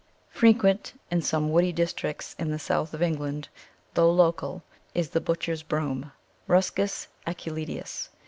Frequent 0.31 0.99
in 1.11 1.21
some 1.21 1.51
woody 1.51 1.71
districts 1.71 2.35
in 2.39 2.49
the 2.49 2.57
south 2.57 2.95
of 2.95 3.03
England, 3.03 3.49
though 3.93 4.09
local, 4.11 4.63
is 4.95 5.11
the 5.11 5.21
Butcher's 5.21 5.61
Broom 5.61 6.11
(Ruscus 6.47 7.07
aculeatus). 7.27 8.09